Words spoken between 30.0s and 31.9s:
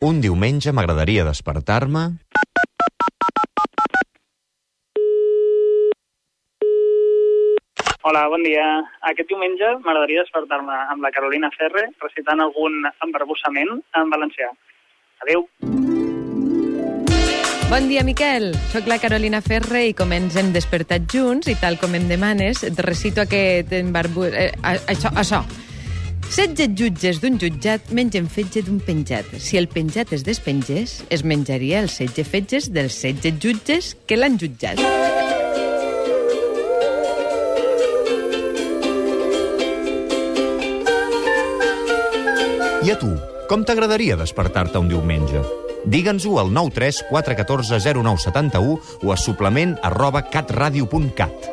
es despengés, es menjaria